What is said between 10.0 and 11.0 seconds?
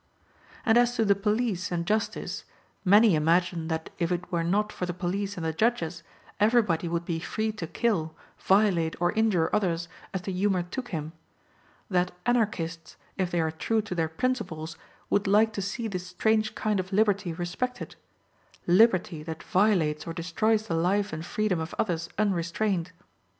as the humor took